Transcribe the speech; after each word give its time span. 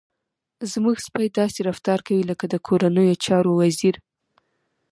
زموږ 0.71 0.95
سپی 1.07 1.27
داسې 1.39 1.59
رفتار 1.69 1.99
کوي 2.07 2.23
لکه 2.31 2.45
د 2.49 2.55
کورنیو 2.67 3.21
چارو 3.25 3.51
وزير. 3.59 3.95